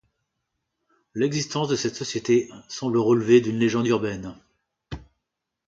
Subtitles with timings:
[1.13, 4.35] L’existence de cette société semble relever d'une légende urbaine.